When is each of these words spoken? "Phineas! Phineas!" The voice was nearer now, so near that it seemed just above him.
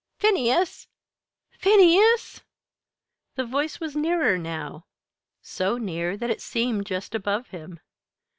"Phineas! 0.17 0.87
Phineas!" 1.51 2.41
The 3.35 3.45
voice 3.45 3.79
was 3.79 3.95
nearer 3.95 4.35
now, 4.35 4.87
so 5.43 5.77
near 5.77 6.17
that 6.17 6.31
it 6.31 6.41
seemed 6.41 6.87
just 6.87 7.13
above 7.13 7.49
him. 7.49 7.79